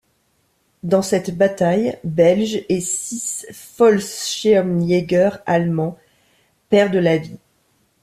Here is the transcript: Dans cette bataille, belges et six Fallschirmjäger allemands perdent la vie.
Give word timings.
Dans 0.81 1.03
cette 1.03 1.37
bataille, 1.37 1.95
belges 2.03 2.65
et 2.69 2.81
six 2.81 3.45
Fallschirmjäger 3.51 5.29
allemands 5.45 5.95
perdent 6.69 6.95
la 6.95 7.17
vie. 7.19 7.37